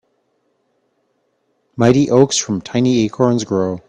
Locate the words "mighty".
1.75-2.09